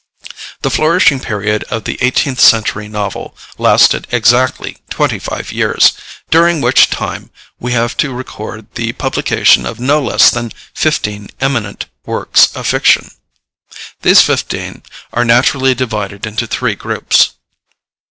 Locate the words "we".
7.59-7.73